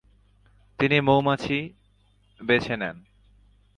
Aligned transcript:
তিনি 0.79 0.97
মৌমাছি 1.01 1.57
বেছে 2.39 2.75
নেন। 2.77 2.97